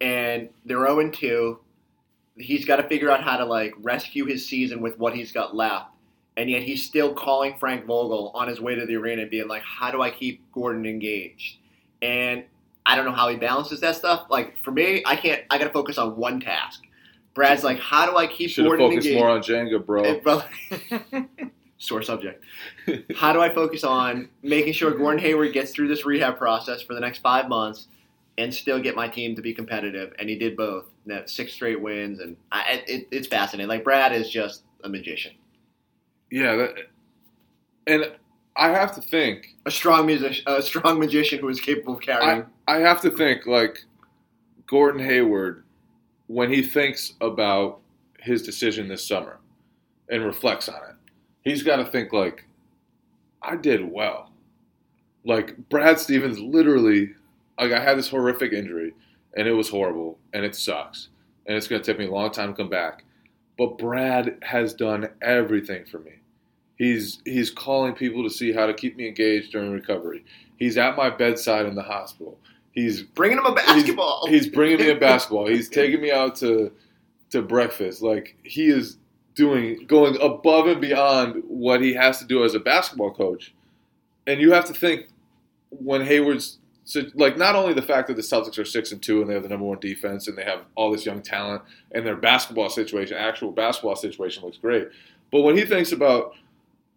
[0.00, 1.59] and they're 0 2.
[2.37, 5.54] He's got to figure out how to like rescue his season with what he's got
[5.54, 5.87] left,
[6.37, 9.48] and yet he's still calling Frank Vogel on his way to the arena and being
[9.48, 11.59] like, "How do I keep Gordon engaged?"
[12.02, 12.44] And
[12.87, 14.26] I don't know how he balances that stuff.
[14.30, 15.42] Like for me, I can't.
[15.50, 16.83] I got to focus on one task.
[17.35, 19.04] Brad's like, "How do I keep Gordon engaged?
[19.04, 20.50] Should have Gordon focused engaged?" more on Jenga,
[21.00, 21.20] bro.
[21.20, 22.42] Bro- Sore subject.
[23.16, 26.94] How do I focus on making sure Gordon Hayward gets through this rehab process for
[26.94, 27.88] the next five months
[28.38, 30.12] and still get my team to be competitive?
[30.18, 30.87] And he did both.
[31.07, 33.68] That six straight wins, and I, it, it's fascinating.
[33.68, 35.33] Like Brad is just a magician,
[36.31, 36.75] yeah, that,
[37.87, 38.12] and
[38.57, 39.55] I have to think.
[39.66, 42.47] a strong musician, a strong magician who is capable of carrying.
[42.66, 43.85] I, I have to think like
[44.66, 45.64] Gordon Hayward
[46.27, 47.81] when he thinks about
[48.18, 49.38] his decision this summer
[50.09, 50.97] and reflects on it.
[51.42, 52.47] He's got to think like
[53.42, 54.33] I did well.
[55.25, 57.14] Like Brad Stevens literally
[57.59, 58.95] like I had this horrific injury
[59.37, 61.09] and it was horrible and it sucks
[61.47, 63.05] and it's going to take me a long time to come back.
[63.57, 66.12] But Brad has done everything for me.
[66.77, 70.25] He's he's calling people to see how to keep me engaged during recovery.
[70.57, 72.38] He's at my bedside in the hospital.
[72.73, 74.27] He's Bringing him a basketball.
[74.27, 75.47] He's, he's bringing me a basketball.
[75.47, 76.73] He's taking me out to
[77.31, 78.03] to breakfast.
[78.03, 78.99] Like he is
[79.37, 83.55] doing going above and beyond what he has to do as a basketball coach.
[84.27, 85.09] And you have to think
[85.71, 89.20] when Hayward's so like not only the fact that the Celtics are six and two
[89.20, 92.05] and they have the number one defense and they have all this young talent and
[92.07, 94.88] their basketball situation, actual basketball situation looks great.
[95.33, 96.35] But when he thinks about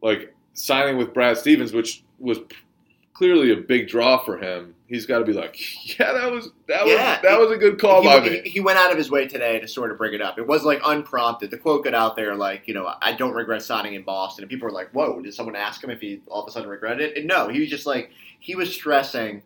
[0.01, 2.39] like signing with Brad Stevens, which was
[3.13, 5.57] clearly a big draw for him, he's got to be like,
[5.99, 7.13] yeah, that was that Yeah.
[7.13, 8.49] was that was a good call he, by he- me.
[8.49, 10.37] he went out of his way today to sort of bring it up.
[10.37, 11.49] It was like unprompted.
[11.49, 14.43] The quote got out there like, you know, I don't regret signing in Boston.
[14.43, 16.69] And people were like, whoa, did someone ask him if he all of a sudden
[16.69, 17.17] regretted it?
[17.17, 19.41] And no, he was just like, he was stressing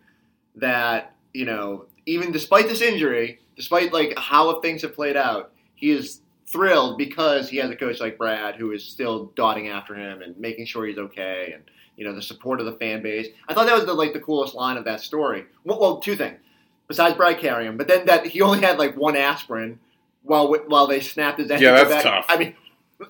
[0.55, 5.91] that, you know, even despite this injury, despite like how things have played out, he
[5.91, 10.21] is thrilled because he has a coach like Brad who is still dotting after him
[10.21, 11.63] and making sure he's okay and
[11.95, 13.27] you know the support of the fan base.
[13.47, 15.45] I thought that was the like the coolest line of that story.
[15.63, 16.39] Well, well two things
[16.87, 19.79] besides Brad carrying him, but then that he only had like one aspirin
[20.23, 22.03] while while they snapped his ankle Yeah, that's back.
[22.03, 22.25] tough.
[22.27, 22.55] I mean,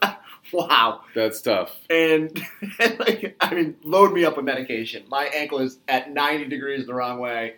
[0.53, 1.01] wow.
[1.13, 1.75] That's tough.
[1.89, 2.41] And,
[2.79, 5.03] and like, I mean, load me up with medication.
[5.07, 7.55] My ankle is at 90 degrees the wrong way.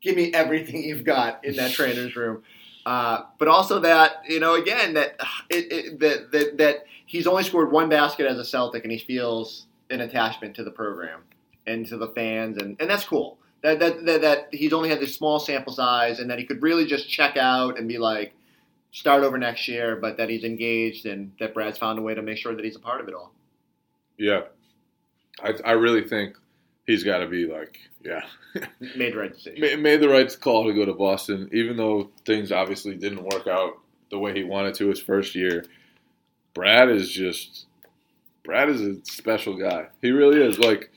[0.00, 2.42] Give me everything you've got in that trainer's room.
[2.84, 7.44] Uh, but also that you know again that it, it, that, that that he's only
[7.44, 11.20] scored one basket as a Celtic and he feels an attachment to the program
[11.66, 13.38] and to the fans and, and that's cool.
[13.62, 16.62] That, that, that, that he's only had this small sample size and that he could
[16.62, 18.34] really just check out and be like
[18.92, 22.22] start over next year, but that he's engaged and that Brad's found a way to
[22.22, 23.32] make sure that he's a part of it all.
[24.16, 24.42] Yeah,
[25.42, 26.36] I I really think
[26.86, 28.22] he's got to be like yeah.
[28.96, 29.60] Made the right decision.
[29.60, 33.46] Ma- made the right call to go to Boston, even though things obviously didn't work
[33.46, 33.78] out
[34.10, 35.64] the way he wanted to his first year.
[36.54, 37.66] Brad is just
[38.44, 39.86] Brad is a special guy.
[40.02, 40.58] He really is.
[40.58, 40.90] Like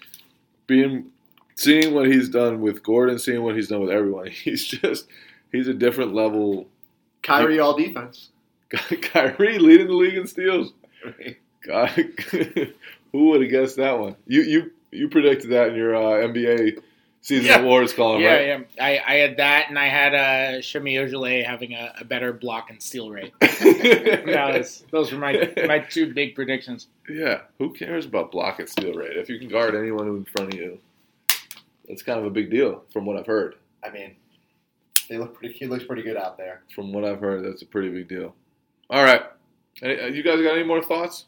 [0.67, 1.11] being
[1.55, 4.27] seeing what he's done with Gordon, seeing what he's done with everyone.
[4.31, 5.07] He's just
[5.51, 6.67] he's a different level.
[7.25, 8.29] Kyrie all defense.
[9.01, 10.73] Kyrie leading the league in steals.
[11.65, 11.89] God,
[13.11, 14.15] who would have guessed that one?
[14.27, 16.81] You you you predicted that in your uh, NBA
[17.21, 17.59] season Yeah.
[17.61, 18.47] awards column, yeah, right?
[18.47, 18.59] yeah.
[18.79, 22.69] I, I had that, and I had uh, Semi Ojeleye having a, a better block
[22.69, 23.33] and steal rate.
[23.39, 26.87] that was, those were my my two big predictions.
[27.09, 29.17] Yeah, who cares about block and steal rate?
[29.17, 30.79] If you can guard anyone in front of you,
[31.87, 33.55] it's kind of a big deal, from what I've heard.
[33.83, 34.15] I mean,
[35.07, 35.53] they look pretty.
[35.57, 36.61] He looks pretty good out there.
[36.73, 38.35] From what I've heard, that's a pretty big deal.
[38.89, 39.23] All right,
[39.81, 41.25] Any- uh, you guys got any more thoughts?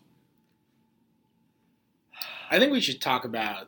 [2.49, 3.67] I think we should talk about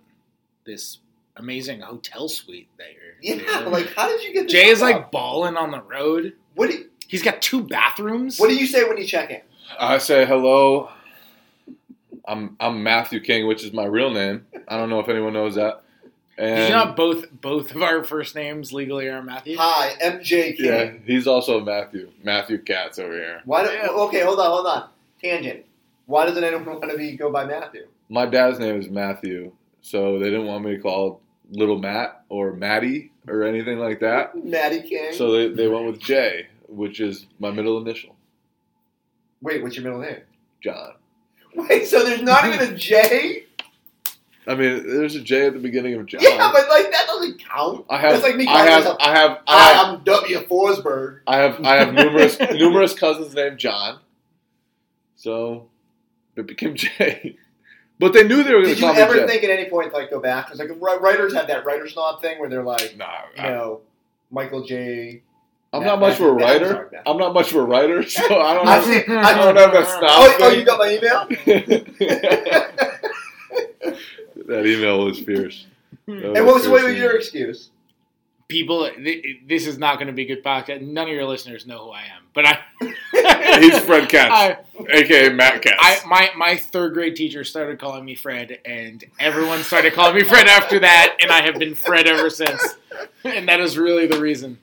[0.65, 1.00] this
[1.36, 3.38] amazing hotel suite that you're.
[3.38, 4.43] Yeah, like how did you get?
[4.43, 4.89] This Jay is up?
[4.89, 6.34] like balling on the road.
[6.56, 8.38] What you, He's got two bathrooms.
[8.39, 9.41] What do you say when you check in?
[9.80, 10.89] I say hello.
[12.28, 14.45] I'm I'm Matthew King, which is my real name.
[14.67, 15.84] I don't know if anyone knows that.
[16.39, 19.58] Did And you know both both of our first names legally are Matthew?
[19.60, 20.65] Hi, MJ King.
[20.65, 22.10] yeah, he's also Matthew.
[22.23, 23.41] Matthew Katz over here.
[23.45, 23.63] Why?
[23.63, 24.89] Do, Okay, hold on, hold on.
[25.21, 25.65] Tangent.
[26.06, 27.88] Why doesn't anyone want to be go by Matthew?
[28.10, 31.21] My dad's name is Matthew, so they didn't want me to call
[31.52, 34.34] little Matt or Matty or anything like that.
[34.43, 35.12] Matty King.
[35.13, 38.15] So they, they went with J, which is my middle initial,
[39.41, 40.21] Wait, what's your middle name?
[40.63, 40.93] John.
[41.56, 43.45] Wait, so there's not even a J?
[44.50, 46.22] I mean, there's a J at the beginning of John.
[46.24, 47.86] Yeah, but like that doesn't count.
[47.90, 50.40] I have, That's like me I have, myself, I have, I have, I am W.
[50.48, 51.20] Forsberg.
[51.28, 54.00] I have, I have numerous, numerous cousins named John.
[55.16, 55.68] So
[56.36, 57.38] it became Jay.
[58.00, 59.28] But they knew they were going Did to you call me ever Jay.
[59.28, 60.46] think at any point like go back?
[60.50, 63.06] Because like writers have that writer's knob thing where they're like, Nah,
[63.38, 63.82] you I- know,
[64.32, 65.22] Michael J.
[65.72, 66.90] I'm Matt- not much of a writer.
[66.96, 67.02] I'm.
[67.14, 69.88] I'm not much of a writer, so I don't I've have, seen- I don't that
[69.88, 71.28] snob Oh, oh, you got my email?
[74.50, 75.66] that email was fierce.
[76.08, 77.04] That and what was fierce what was email.
[77.04, 77.70] your excuse?
[78.48, 80.82] People, th- this is not going to be a good podcast.
[80.82, 82.60] None of your listeners know who I am, but I.
[83.60, 84.58] He's Fred Katz, I,
[84.90, 85.78] aka Matt Katz.
[85.80, 90.24] I, my my third grade teacher started calling me Fred, and everyone started calling me
[90.24, 92.76] Fred after that, and I have been Fred ever since.
[93.24, 94.58] And that is really the reason.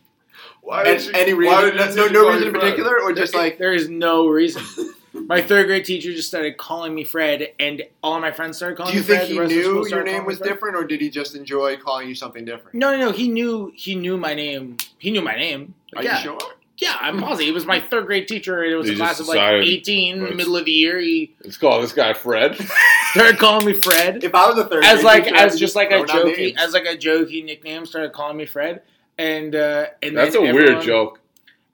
[0.63, 1.77] why And, did you- any why reason?
[1.89, 4.27] did No, no, call no you reason in particular, or just like there is no
[4.27, 4.65] reason.
[5.27, 8.77] My third grade teacher just started calling me Fred, and all of my friends started
[8.77, 9.19] calling Do you me Fred.
[9.27, 10.49] think the he rest of the school knew your started name calling me was Fred.
[10.49, 12.75] different, or did he just enjoy calling you something different?
[12.75, 13.13] No, no, no.
[13.13, 13.73] He knew.
[13.75, 14.77] He knew my name.
[14.99, 15.75] He knew my name.
[15.97, 16.39] Are yeah, you sure?
[16.79, 16.97] yeah.
[17.01, 17.47] I'm positive.
[17.47, 18.63] He was my third grade teacher.
[18.63, 20.99] and It was He a class of like decided 18, let's- middle of the year.
[21.01, 22.57] He Let's call this guy Fred.
[23.13, 24.23] started calling me Fred.
[24.23, 26.05] If I was a third, as grade like teacher, I'd as be just like a
[26.07, 26.57] throwing out jokey names.
[26.59, 28.83] as like a jokey nickname started calling me Fred
[29.19, 31.21] and uh and That's a then weird joke.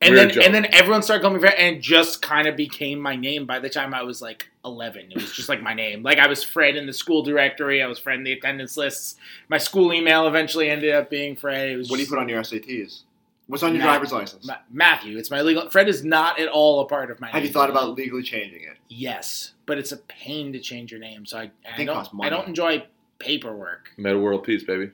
[0.02, 0.44] And Weird then joke.
[0.44, 3.46] and then everyone started calling me Fred and it just kind of became my name
[3.46, 6.26] by the time I was like 11 it was just like my name like I
[6.26, 9.16] was Fred in the school directory I was Fred in the attendance lists
[9.48, 12.20] my school email eventually ended up being Fred it was What do you just- put
[12.20, 13.02] on your SATs?
[13.48, 14.46] What's on your Matt- driver's license?
[14.46, 17.36] Ma- Matthew it's my legal Fred is not at all a part of my Have
[17.36, 18.76] name you thought about legally changing it?
[18.88, 22.14] yes but it's a pain to change your name so I I, think don't costs
[22.20, 22.84] I don't enjoy
[23.18, 24.90] paperwork Metta World Peace, baby.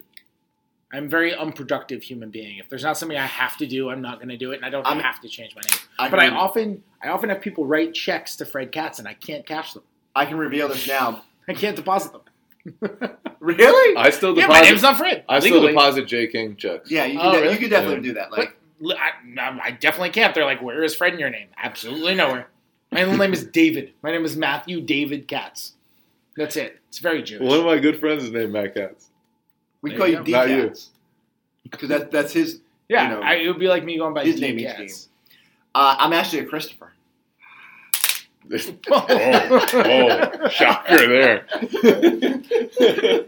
[0.93, 2.59] I'm a very unproductive human being.
[2.59, 4.65] If there's not something I have to do, I'm not going to do it, and
[4.65, 5.79] I don't I'm- have to change my name.
[5.99, 9.13] I but I often, I often have people write checks to Fred Katz, and I
[9.15, 9.83] can't cash them.
[10.17, 11.23] I can reveal this now.
[11.47, 12.23] I can't deposit them.
[13.41, 13.97] Really?
[13.97, 14.61] I still yeah, deposit.
[14.63, 15.25] my name's not Fred.
[15.29, 16.91] I still deposit Jay King checks.
[16.91, 17.53] Yeah, you Oh, could, de- really?
[17.55, 18.03] you could definitely Yeah.
[18.03, 18.33] do that.
[18.33, 20.35] Like, li- I, um, I definitely can't.
[20.35, 22.49] They're like, "Where is Fred in your name?" Absolutely nowhere.
[22.91, 23.93] My name is David.
[24.03, 25.75] My name is Matthew David Katz.
[26.37, 26.81] That's it.
[26.89, 27.49] It's very Jewish.
[27.49, 29.09] One of my good friends is named Matt Katz.
[29.83, 30.17] We call you.
[30.17, 30.63] Not you.
[30.63, 30.91] D-Cats.
[31.71, 32.61] Because that, that's his.
[32.89, 35.09] yeah, you know, I, it would be like me going by his name means Katz.
[35.75, 36.93] Uh, I'm actually a Christopher.
[38.91, 41.45] oh, oh, shocker there.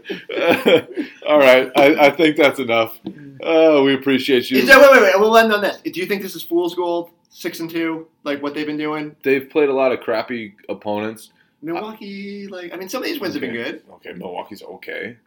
[1.27, 2.99] All right, I, I think that's enough.
[3.43, 4.57] Uh, we appreciate you.
[4.57, 5.19] Is that, wait, wait, wait.
[5.19, 5.79] We'll end on this.
[5.81, 7.11] Do you think this is fool's gold?
[7.29, 9.15] Six and two, like what they've been doing.
[9.23, 11.29] They've played a lot of crappy opponents.
[11.61, 13.83] Milwaukee, like I mean, some of these wins have been good.
[13.93, 15.17] Okay, Milwaukee's okay.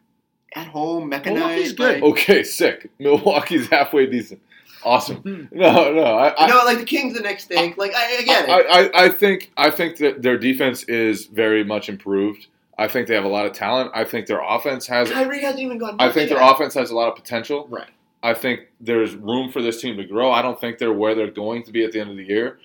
[0.53, 1.39] At home, mechanized.
[1.39, 2.01] Milwaukee's good.
[2.01, 2.89] Like, Okay, sick.
[2.99, 4.41] Milwaukee's halfway decent.
[4.83, 5.17] Awesome.
[5.17, 5.45] Hmm.
[5.51, 7.73] No, no, I, I, you know, like the Kings the next thing.
[7.75, 8.51] Like I, I get it.
[8.51, 12.47] I, I, I think I think that their defense is very much improved.
[12.77, 13.91] I think they have a lot of talent.
[13.95, 15.11] I think their offense has.
[15.11, 15.95] Kyrie hasn't even gone.
[15.97, 17.67] I think their offense has a lot of potential.
[17.69, 17.89] Right.
[18.21, 20.31] I think there's room for this team to grow.
[20.31, 22.59] I don't think they're where they're going to be at the end of the year.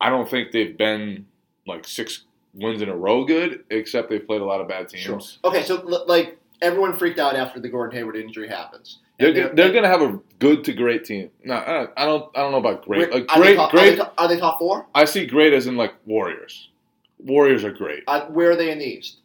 [0.00, 1.26] I don't think they've been
[1.66, 5.02] like six wins in a row good, except they've played a lot of bad teams.
[5.04, 5.20] Sure.
[5.44, 9.00] Okay, so like everyone freaked out after the Gordon Hayward injury happens.
[9.18, 11.30] They're, And go- they're going to have a good to great team.
[11.44, 12.34] No, I I don't.
[12.36, 13.10] I don't know about great.
[13.10, 13.98] Where- Like are, they great, top, are, they great.
[13.98, 14.86] top, are they top four?
[14.94, 16.70] I see great as in like Warriors.
[17.18, 18.04] Warriors are great.
[18.06, 19.18] Uh, where are they in the East?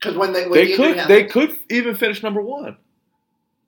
[0.00, 0.96] Because when they when They the could.
[0.96, 2.76] happens- They could even finish number one.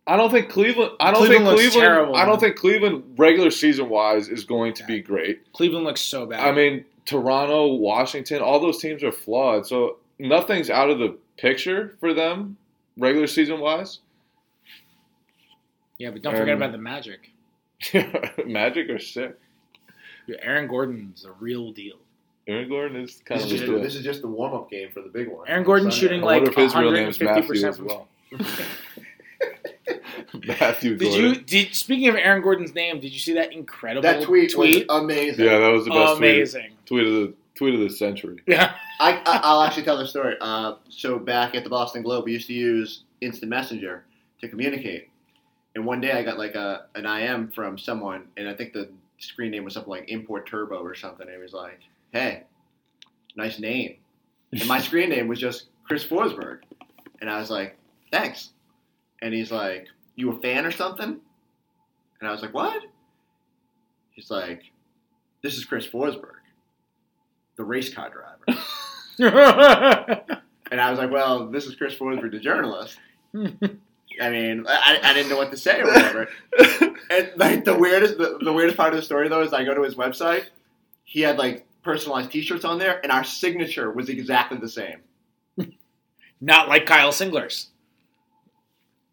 [0.06, 0.92] I don't think Cleveland.
[1.00, 1.86] I don't Cleveland think Cleveland.
[1.86, 2.16] terrible.
[2.16, 5.52] I don't think Cleveland regular season wise is going to be great.
[5.52, 6.40] Cleveland looks so bad.
[6.40, 9.66] I mean, Toronto, Washington, all those teams are flawed.
[9.66, 12.56] So nothing's out of the picture for them
[12.98, 14.00] regular season wise.
[15.98, 17.30] yeah, but don't forget um, about the Magic.
[18.46, 19.38] Magic are sick.
[20.42, 21.96] Aaron Gordon's a real deal.
[22.46, 24.70] Aaron Gordon is kind This of is, just a this is just the warm up
[24.70, 25.46] game for the big one.
[25.48, 28.08] Aaron Gordon shooting like wonder if his real name is 150% Matthew as well.
[30.46, 33.00] Matthew Did you did speaking of Aaron Gordon's name?
[33.00, 34.86] Did you see that incredible That tweet, tweet?
[34.88, 35.44] was amazing.
[35.44, 36.70] Yeah, that was the best tweet, Amazing.
[36.86, 38.38] tweet of the tweet of the century.
[38.46, 38.74] Yeah.
[39.00, 40.36] I, I, I'll actually tell the story.
[40.40, 44.04] Uh, so back at the Boston Globe, we used to use Instant Messenger
[44.40, 45.08] to communicate.
[45.74, 48.90] And one day I got like a an IM from someone, and I think the
[49.18, 51.26] screen name was something like Import Turbo or something.
[51.26, 51.78] And he was like,
[52.12, 52.44] "Hey,
[53.36, 53.96] nice name."
[54.52, 56.60] And my screen name was just Chris Forsberg,
[57.20, 57.76] and I was like,
[58.10, 58.50] "Thanks."
[59.22, 61.20] And he's like, "You a fan or something?"
[62.20, 62.82] And I was like, "What?"
[64.10, 64.62] He's like,
[65.42, 66.37] "This is Chris Forsberg,
[67.58, 68.62] the race car driver."
[70.70, 72.98] And I was like, well, this is Chris Forsberg, the journalist.
[73.34, 76.28] I mean, I, I didn't know what to say or whatever.
[77.10, 79.74] and like the weirdest, the, the weirdest part of the story though is I go
[79.74, 80.46] to his website.
[81.04, 84.98] He had like personalized T-shirts on there, and our signature was exactly the same.
[86.40, 87.68] Not like Kyle Singler's.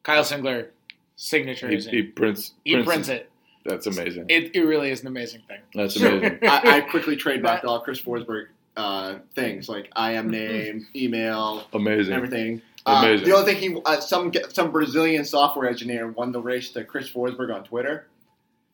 [0.04, 0.70] Kyle Singler
[1.16, 1.70] signature.
[1.70, 2.54] He, he prints.
[2.64, 3.30] He prints it.
[3.66, 4.26] That's amazing.
[4.30, 5.59] It, it really is an amazing thing.
[5.74, 6.39] That's amazing.
[6.43, 8.47] I, I quickly trademarked all Chris Forsberg
[8.78, 12.13] uh, things like I am name, email, amazing.
[12.13, 12.61] everything.
[12.86, 13.26] Uh, Amazing.
[13.26, 17.09] the only thing he, uh, some some Brazilian software engineer won the race to Chris
[17.09, 18.07] Forsberg on Twitter.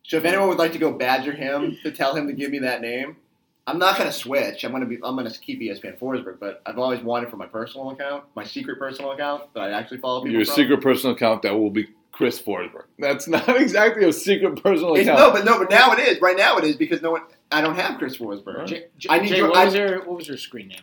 [0.04, 2.60] So if anyone would like to go badger him to tell him to give me
[2.60, 3.16] that name,
[3.68, 4.66] I'm not going to switch.
[4.66, 7.38] I'm going to be I'm going to keep ESPN Forsberg, but I've always wanted for
[7.38, 10.56] my personal account, my secret personal account that I actually follow people Your from.
[10.56, 11.88] secret personal account that will be
[12.22, 12.84] Chris Forsberg.
[13.00, 16.22] That's not exactly a secret personal It's, no, but no, but now it is.
[16.22, 17.22] Right now it is because no one.
[17.52, 18.68] I don't have Chris Forsberg.
[18.68, 20.82] J- J- I need Jay, your- what, I- was your, what was your screen name?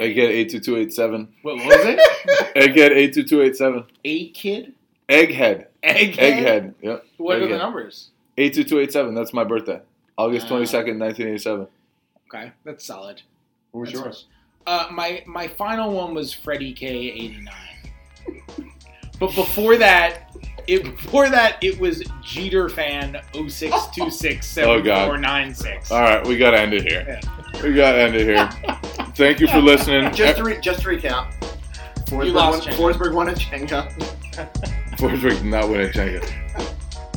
[0.00, 1.28] Egghead eight two two eight seven.
[1.42, 2.00] What, what was it?
[2.56, 3.84] Egghead eight two two eight seven.
[4.04, 4.74] A kid?
[5.08, 5.66] Egghead.
[5.82, 6.16] Egghead?
[6.16, 6.74] Egghead.
[6.82, 7.04] Yep.
[7.18, 8.10] What are the numbers?
[8.36, 9.14] Eight two two eight seven.
[9.14, 9.80] That's my birthday.
[10.18, 10.48] August Ah.
[10.50, 11.66] twenty second, nineteen eighty seven.
[12.28, 13.22] Okay, that's solid.
[13.70, 14.24] What was That's yours?
[14.66, 18.42] Uh, my my final one was Freddie K eighty nine.
[19.18, 20.25] But before that,
[20.66, 25.06] it before that it was Jeter fan 0626 Oh, God.
[25.06, 25.90] 7496.
[25.90, 27.20] All right, we gotta end it here.
[27.62, 28.48] We gotta end it here.
[29.14, 30.12] Thank you for listening.
[30.14, 31.32] Just to re- just to recap,
[32.06, 32.74] Forsberg won, Jenga.
[32.74, 33.92] Forsberg won a Jenga.
[34.96, 36.24] Forsberg did not win a Jenga.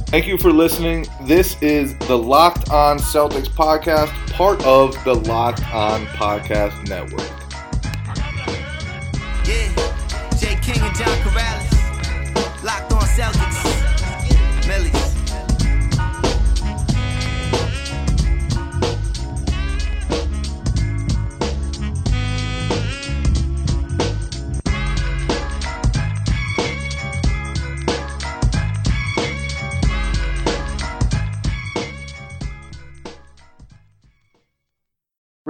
[0.09, 1.05] Thank you for listening.
[1.23, 7.29] This is the Locked On Celtics podcast, part of the Locked On Podcast Network.